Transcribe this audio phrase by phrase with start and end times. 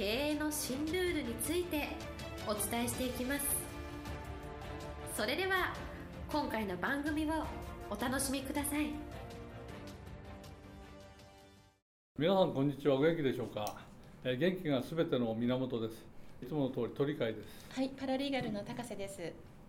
[0.00, 1.88] 経営の新ルールについて
[2.48, 3.44] お伝えしていきます。
[5.14, 5.74] それでは
[6.32, 7.44] 今回の番組を
[7.90, 8.86] お楽しみください。
[12.18, 12.94] 皆さんこんにちは。
[12.94, 13.76] お元気でしょうか、
[14.24, 16.02] えー元気がすべての源です。
[16.42, 17.78] いつもの通り鳥飼です。
[17.78, 19.20] はい、パラリーガルの高瀬です。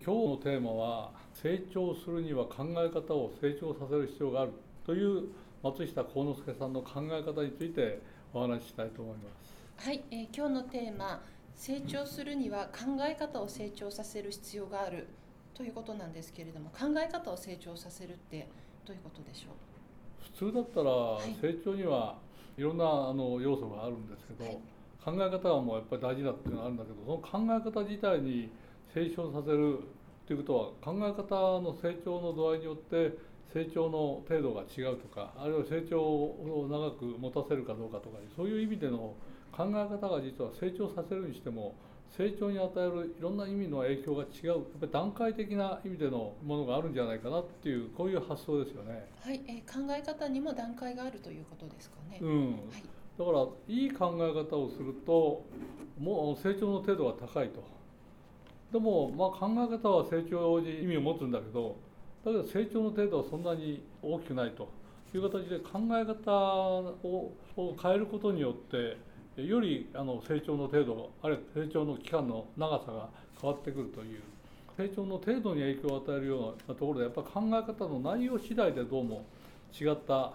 [0.02, 4.52] 今日のテーマは成長するには考え方を成長させる必要がある
[4.86, 5.24] という
[5.62, 8.00] 松下幸之助さんの考え方について
[8.32, 11.20] お話ししたいと思いますはい、えー今日のテーマ、
[11.56, 15.08] 成長するには考え方を成長させる必要がある。
[15.54, 18.46] ということなんですけれども、考え方を成長させるって
[18.86, 20.32] どういうことでしょう？
[20.38, 21.34] 普通だったらい。
[21.34, 22.16] 成長には
[22.56, 24.58] いろんなあの要素があるんですけど、はい。
[25.04, 28.52] 考え方はもうやっぱり大事だっていうのがあるんだけどその考え方自体に
[28.94, 29.82] 成長させるっ
[30.28, 33.18] ていうことは考え方の成長の度合いによって
[33.52, 39.14] 成長の程度が違うとかあるいは成長を長く持たせるかどうかとかそういう意味での
[39.56, 41.74] 考え方が実は成長させるにしても
[42.16, 49.08] 成長に与えるいろんな意味の影響が違うやっぱり段階的な意味でのものがあるんじゃないかなっていうこういう発想ですよね。
[49.20, 52.18] はい、えー考え方にも段階があるということですかね。
[52.20, 52.58] うん、はい、
[53.18, 55.44] だからいい考え方をすると
[55.98, 57.62] もう成長の程度が高いと
[58.72, 61.76] でもまあ考え方は成長に意味を持つんだけど
[62.24, 64.68] だけど成長の程度はそんなに大きくないと
[65.14, 68.96] いう形で考え方をを変えることによって
[69.36, 73.08] よりあの成長の程度あるいは成長の期間の長さが
[73.40, 74.20] 変わってくるという
[74.76, 79.24] 成長の程度に影響を与えるようなところでやっぱり考え方の内容次第でどうも
[79.78, 80.32] 違った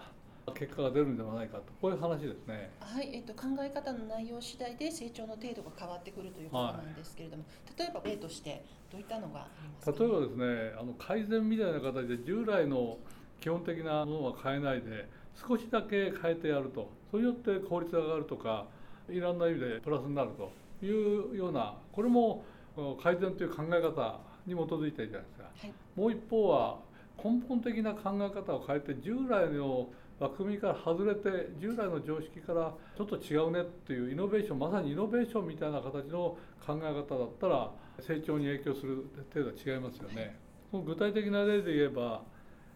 [0.54, 2.70] 結果が出るんではないかとこういう話ですね。
[2.80, 7.44] はい、えっと考え方の内容次第で成長の程度が変わってくるということなんですけれども、
[7.78, 9.46] 例えば例としてどういったのが。
[9.86, 12.98] 例えばですねあの改善みたいな形で従来の
[13.40, 15.08] 基本的なものは変えないで
[15.46, 18.66] 少しだけ変えてやるとそれによって効率が上がるとか
[19.10, 20.52] いろんな意味でプラスになると
[20.84, 22.44] いうようなこれも
[22.76, 25.44] あ改善という考え方に基づいているじゃないですか。
[25.44, 26.78] はい、もう一方は
[27.22, 29.88] 根本的な考え方を変えて従来の
[30.20, 37.70] 枠組みから外れて従来の常識からちょっと違うねっていうイノベーションまさにイノベーションみたいな形の考え方だったら
[38.00, 40.38] 成長に影響する程度は違いますよね。
[40.70, 42.22] その具体的な例で言えば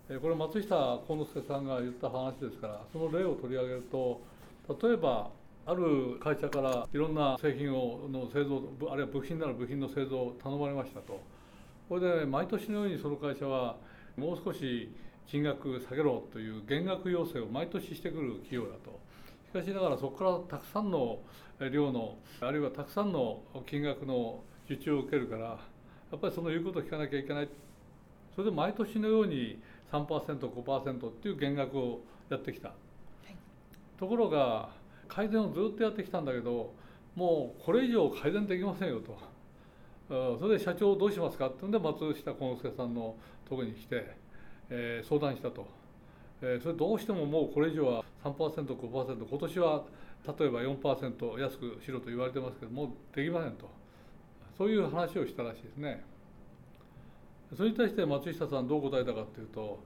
[0.09, 4.20] えーこれ松下幸之助さんが言った話ですからその例を取り上げると
[4.82, 5.31] 例えば
[5.65, 11.21] ある会社からいろんな製品をの製造ぶあるいは部品なら部品の製造を頼まれましたと。
[11.89, 13.77] これで毎年のようにその会社は
[14.17, 14.91] もう少し
[15.27, 18.99] 金額下げろという減額要請を毎年してくる企業だと。
[19.47, 21.19] しかしながらそこからたくさんの
[21.61, 25.59] えー量のあるいはたくさんの金額の受注を受けるからや
[26.17, 27.49] っぱりその言うことを聞かなきゃいけない。
[28.34, 29.61] それで毎年のように
[29.93, 32.00] 3%5% っていう減額を
[32.31, 32.73] やってきた、
[33.99, 34.71] ところが
[35.15, 36.73] 改善をずっとやってきたんだけど
[37.15, 39.19] もうこれ以上改善できませんよと。
[40.09, 43.17] うんそれで社長どうしますかってんで松下幸之助さんの
[43.49, 44.17] とこに来て、
[44.71, 45.67] えー相談したと、
[46.41, 49.84] えーそれどうしてももうこれ以上は 3%5% 今年は
[50.39, 53.71] 例えば4%安くしろと言われてますけどもうできませんと。
[54.56, 56.05] そういう話をしたらしいですね。
[57.56, 59.79] それに対して松下さんどう答えたかというと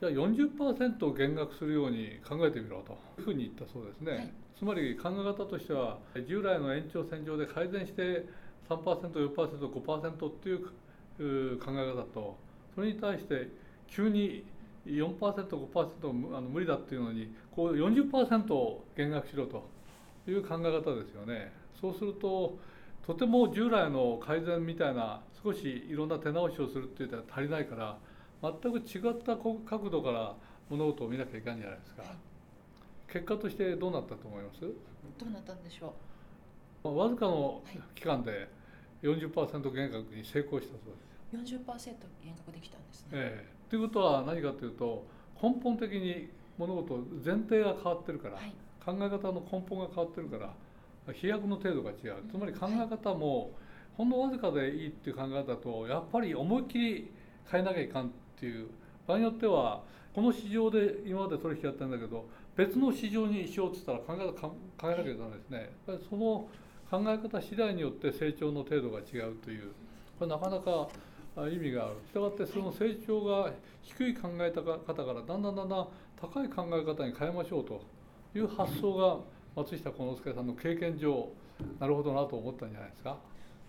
[0.00, 8.24] じゃあ40%減額するように考えてみろというふうに言ったそうですね、はいつまり考え方としては従来の延長線上で改善して
[8.70, 10.58] 3%4%5% っていう
[11.18, 12.36] う考え方と
[12.74, 13.48] それに対して
[13.86, 14.44] 急に
[14.86, 19.68] 4%5% むあの無理だっていうのにこう40%を減額しろと
[20.26, 21.52] いう考え方ですよね。
[21.80, 22.58] そうすると
[23.06, 27.98] とても従来の改善みたいな少しいろんな手直しをするっていうのは足りないから
[28.62, 30.34] 全く違ったこ角度から
[30.68, 32.02] 物事を見なきゃいけないんじゃないですか。
[32.02, 32.10] はい
[33.08, 34.60] 結果としてどうなったと思います？
[34.60, 35.94] どうなったんでしょ
[36.82, 38.48] まあわずかのはい期間で
[39.02, 41.54] 40%減額に成功したそうです。
[41.54, 41.60] う。
[41.60, 41.64] 40%
[42.24, 43.08] 減額できたんですね。
[43.12, 45.06] ええということは何かというと
[45.40, 46.28] 根本的に
[46.58, 48.52] 物事前提が変わってるから、はい、
[48.84, 50.52] 考え方の根本が変わってるから
[51.12, 51.96] 飛躍の程度が違う
[52.30, 53.52] つまり考え方も
[53.96, 57.10] ほんのわずかでいいっていう考え方とやっぱり思いっきり
[57.50, 58.68] 変えなきゃいかんっていう
[59.06, 59.82] 場合によっては
[60.14, 64.54] この市場で今まで取引やってんだけど別の市場にしようって言ったら考え方考
[64.84, 65.58] えなきゃいけないですね。
[65.58, 66.48] やっぱりその
[66.90, 69.72] 考え方次第によって成長の程度が違うという
[70.18, 70.88] これなかなか
[71.50, 71.96] 意味がある。
[72.06, 73.52] したがってその成長が
[73.82, 77.82] 低い考え方からだんだんだんだん高い考え方に変えましょうと
[78.34, 79.18] いう発想が
[79.54, 81.28] 松下幸之助さんの経験上
[81.78, 83.18] なるほどなと思ったんじゃないですか。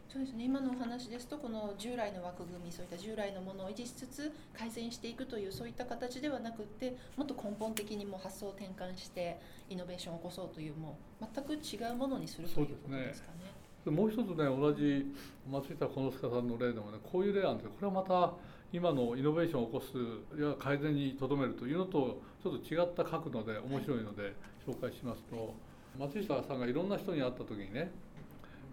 [0.09, 0.45] そうですね。
[0.45, 9.38] 今のお話ですとこの従来の枠組みそういった従来のものを維持しつつ改善していくというそういった形ではなくってもっと根本的にも発想を転換して
[9.69, 13.51] イノベーションを起こそうというもう全く違うものにするということですかね。
[13.83, 15.13] でもう一つね同じ
[15.51, 18.33] 松下幸之助さんの例でもねこういう例なんですけどこれはまた
[18.71, 24.33] 今のイノベーションを起こすや改善にとどめるというのとちょっと違った角度で面白いので
[24.65, 25.54] 紹介しますと、
[25.98, 27.92] 松下さんがいろんな人に会った時にね、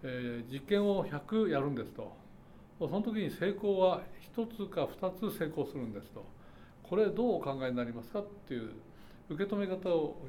[0.06, 2.14] えー、実験を100やるんですと。
[2.78, 4.02] その時に成功は
[4.36, 6.24] 1つか2つ成功するんですと。
[6.82, 8.72] これどうお考えになりますかっていう
[9.30, 10.20] 受け止め方を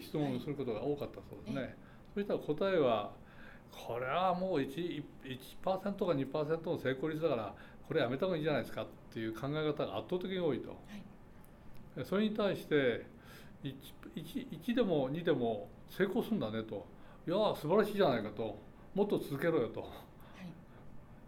[0.00, 1.60] 質問することが多かったそうですね。
[1.60, 1.74] はい、
[2.14, 3.12] そうしたら答えは
[3.70, 7.54] これはもう 1%, 1か2%の成功率だから
[7.86, 10.70] これやめた方がいいんじゃないですかっていう考え方が圧倒的に多いと、
[11.96, 13.06] はい、それに対して
[13.62, 13.74] 1,
[14.16, 16.86] 1, 1でも2でも成功するんだねと。
[17.28, 18.58] いや素晴らしいじゃないかと
[18.94, 19.90] もっと続けろよと、はい、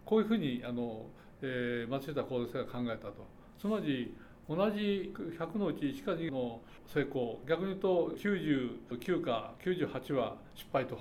[0.05, 1.05] こういうふうにあの、
[1.41, 3.25] えー、松下幸之助が考えたと。
[3.59, 4.13] つまり
[4.49, 6.59] 同じ100のうち1か2の
[6.93, 7.39] 成功。
[7.47, 10.97] 逆に言うと99か98は失敗と。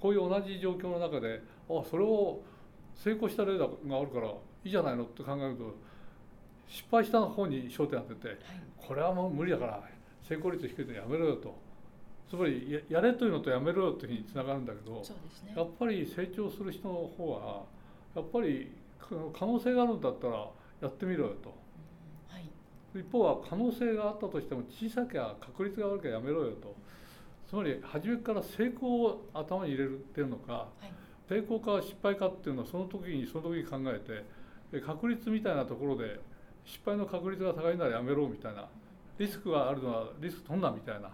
[0.00, 2.40] こういう同じ状況の中であそれを
[2.94, 3.68] 成功した例があ
[4.00, 5.76] るからいいじゃないのって考えると
[6.66, 8.38] 失敗した方に焦点当てて、はい、
[8.76, 9.82] これはもう無理だから
[10.26, 11.54] 成功率低いとやめろよと
[12.30, 15.02] つまりやれというのとやめろよというふうにつながるんだけど、ね、
[15.56, 17.64] やっぱり成長する人の方は
[18.14, 18.70] やっぱり
[19.32, 20.48] 可能性があるんだったら
[20.80, 21.52] やってみろよと、
[22.28, 22.48] はい、
[22.94, 26.76] 一方は可能性があったとしても小さきゃ確率が悪きゃやめろよと。
[27.48, 30.92] つまり初めから成功を頭に入れてるのか、はい、
[31.28, 33.98] 成功か失敗かっていうのはその時にその時に考え
[34.70, 36.20] て確率みたいなところで
[36.64, 38.68] 失敗の確率が高いならやめろみたいな。
[39.20, 41.10] リスクがあるのはリスク取んなみたいな、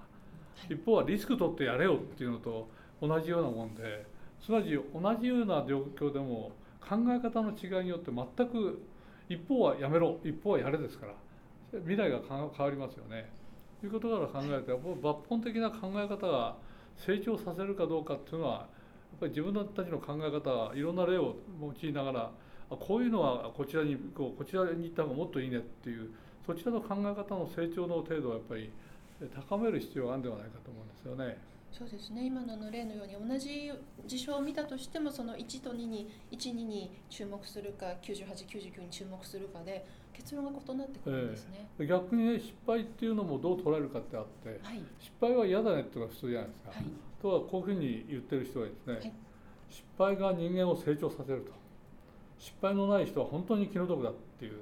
[0.68, 2.68] 一方はリスク取ってやれよっていうのと
[3.00, 4.06] 同じようなもんで
[4.44, 4.74] すなわち同
[5.20, 8.82] じような状況でも考え方の違いによって全く
[9.28, 11.12] 一方はやめろ一方はやれですから
[11.80, 13.28] 未来が変わりますよね。
[13.80, 16.56] ということから考えて抜本的な考え方が
[16.96, 18.66] 成長させるかどうかっていうのはやっ
[19.20, 22.30] ぱり自分たちの考え方いろんな例を用いながら
[22.70, 26.10] こういうのはこちらにこうこちらに行った方がもっといいねっていう
[26.46, 28.70] そちらの考え方の成長の程度をやっぱり
[29.48, 31.38] 高める必要があるんではないかと思うんですよね。
[31.72, 32.26] そうですね。
[32.26, 33.72] 今の例のように同じ
[34.06, 46.84] 事象を見たとしてもその1と2に12に注目するか9899に注目するかで結論が異なってくるんですね、えー、逆にね失敗っていうのもどう捉えるかってあって、はい、失敗は嫌だねっていうのが普通じゃないですか、はい、
[47.20, 49.12] とはこういうふうに言ってる人がですね、はい、
[49.68, 51.52] 失敗が人間を成長させると。
[52.38, 54.60] 失敗のない人は本当に気の毒だっていう。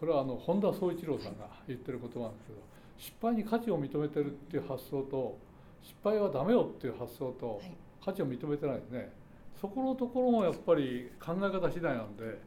[0.00, 2.58] これはあの本田宗一郎さんが言ってる言葉なんですけど
[2.98, 5.38] 失敗に価値を認めてるっていう発想と
[5.82, 7.60] 失敗はダメよっていう発想と
[8.04, 9.12] 価値を認めてないですね。
[9.60, 12.38] そこのところもやっぱり考え方次第なんで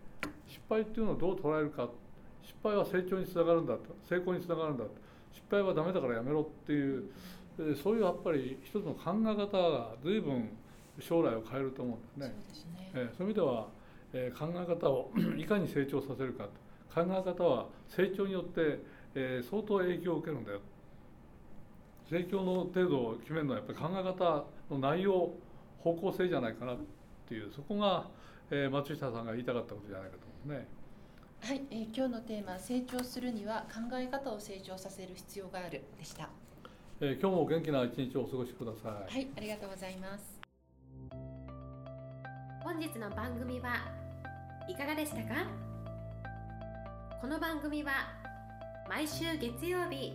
[0.47, 1.89] 失敗っていうのをどう捉えるか
[2.43, 4.91] 失敗は成長につながるんだと成功につながるんだと
[5.33, 7.09] 失敗はダメだからやめろっていう
[7.81, 10.49] そういうやっぱり一つの考え方が随分
[10.99, 12.35] 将来を変えると思うんですね。
[12.53, 13.67] そうえそういう意味では、
[14.13, 16.45] えー、考え方を いかに成長させるか
[16.93, 18.79] 考え方は成長によって、
[19.19, 20.59] えー、相当影響を受けるんだよ。
[22.07, 25.31] 成長の程度を決めるのはやっぱり考え方の内容
[25.79, 26.77] 方向性じゃないかなっ
[27.27, 28.07] ていうそこが、
[28.51, 30.67] えー、松下さんが言いたかったことじゃないかと思うんですね。
[31.41, 36.29] はい、えー、今日のテーマ「成長するには考え方を成長させる必要がある」でした、
[37.01, 39.13] えー、今日も元気な一日をお過ごしください。
[39.13, 40.39] はいありがとうございます。
[42.63, 43.75] 本日の番組は
[44.69, 45.47] いかがでしたか？
[47.19, 47.91] この番組は
[48.89, 50.13] 毎週月曜日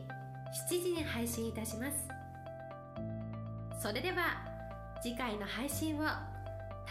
[0.69, 2.09] 7時に配信いたします。
[3.81, 4.43] それでは
[5.03, 6.05] 次回の配信を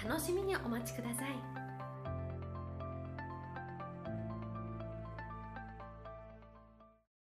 [0.07, 1.60] 楽しみにお待ちください。